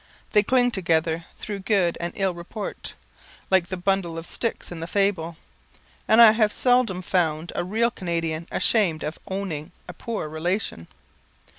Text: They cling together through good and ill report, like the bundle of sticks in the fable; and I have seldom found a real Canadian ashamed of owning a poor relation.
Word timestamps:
They 0.31 0.41
cling 0.41 0.71
together 0.71 1.25
through 1.37 1.59
good 1.59 1.95
and 2.01 2.11
ill 2.15 2.33
report, 2.33 2.95
like 3.51 3.67
the 3.67 3.77
bundle 3.77 4.17
of 4.17 4.25
sticks 4.25 4.71
in 4.71 4.79
the 4.79 4.87
fable; 4.87 5.37
and 6.07 6.19
I 6.19 6.31
have 6.31 6.51
seldom 6.51 7.03
found 7.03 7.51
a 7.55 7.63
real 7.63 7.91
Canadian 7.91 8.47
ashamed 8.51 9.03
of 9.03 9.19
owning 9.27 9.71
a 9.87 9.93
poor 9.93 10.27
relation. 10.27 10.87